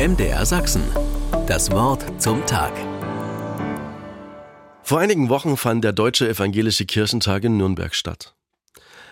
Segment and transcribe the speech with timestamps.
[0.00, 0.82] MDR Sachsen.
[1.46, 2.72] Das Wort zum Tag.
[4.82, 8.34] Vor einigen Wochen fand der Deutsche Evangelische Kirchentag in Nürnberg statt.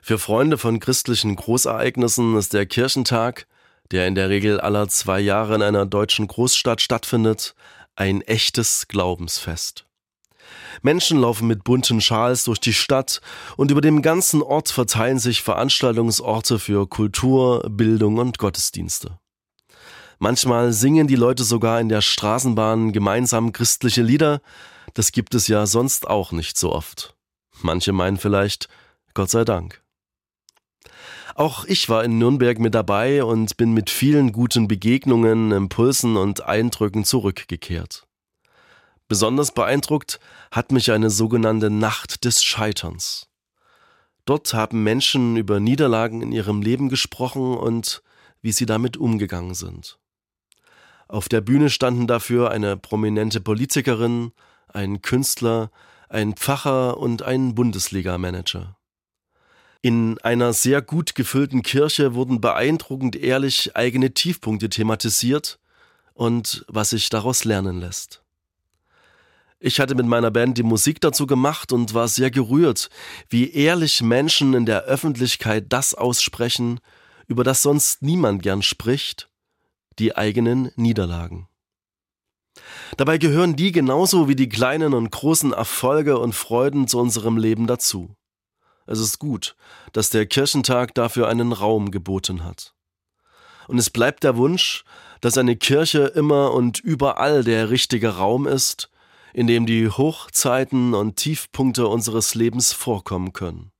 [0.00, 3.48] Für Freunde von christlichen Großereignissen ist der Kirchentag,
[3.90, 7.56] der in der Regel aller zwei Jahre in einer deutschen Großstadt stattfindet,
[7.96, 9.86] ein echtes Glaubensfest.
[10.82, 13.20] Menschen laufen mit bunten Schals durch die Stadt
[13.56, 19.18] und über dem ganzen Ort verteilen sich Veranstaltungsorte für Kultur, Bildung und Gottesdienste.
[20.18, 24.40] Manchmal singen die Leute sogar in der Straßenbahn gemeinsam christliche Lieder.
[24.94, 27.14] Das gibt es ja sonst auch nicht so oft.
[27.62, 28.68] Manche meinen vielleicht,
[29.14, 29.82] Gott sei Dank.
[31.34, 36.42] Auch ich war in Nürnberg mit dabei und bin mit vielen guten Begegnungen, Impulsen und
[36.44, 38.06] Eindrücken zurückgekehrt.
[39.08, 40.18] Besonders beeindruckt
[40.50, 43.28] hat mich eine sogenannte Nacht des Scheiterns.
[44.24, 48.02] Dort haben Menschen über Niederlagen in ihrem Leben gesprochen und
[48.40, 49.98] wie sie damit umgegangen sind.
[51.08, 54.32] Auf der Bühne standen dafür eine prominente Politikerin,
[54.68, 55.70] ein Künstler,
[56.08, 58.76] ein Pfarrer und ein Bundesliga-Manager.
[59.82, 65.60] In einer sehr gut gefüllten Kirche wurden beeindruckend ehrlich eigene Tiefpunkte thematisiert
[66.12, 68.22] und was sich daraus lernen lässt.
[69.58, 72.90] Ich hatte mit meiner Band die Musik dazu gemacht und war sehr gerührt,
[73.28, 76.80] wie ehrlich Menschen in der Öffentlichkeit das aussprechen,
[77.26, 79.30] über das sonst niemand gern spricht,
[79.98, 81.48] die eigenen Niederlagen.
[82.96, 87.66] Dabei gehören die genauso wie die kleinen und großen Erfolge und Freuden zu unserem Leben
[87.66, 88.16] dazu.
[88.86, 89.56] Es ist gut,
[89.92, 92.74] dass der Kirchentag dafür einen Raum geboten hat.
[93.68, 94.84] Und es bleibt der Wunsch,
[95.20, 98.90] dass eine Kirche immer und überall der richtige Raum ist,
[99.34, 103.72] in dem die Hochzeiten und Tiefpunkte unseres Lebens vorkommen können.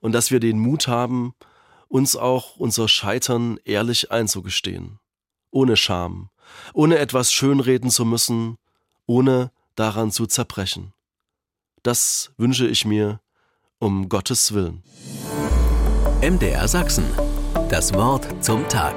[0.00, 1.34] Und dass wir den Mut haben,
[1.88, 4.98] uns auch unser Scheitern ehrlich einzugestehen.
[5.52, 6.30] Ohne Scham,
[6.74, 8.56] ohne etwas schönreden zu müssen,
[9.06, 10.92] ohne daran zu zerbrechen.
[11.84, 13.20] Das wünsche ich mir
[13.78, 14.82] um Gottes Willen.
[16.22, 17.04] MDR Sachsen.
[17.68, 18.94] Das Wort zum Tag.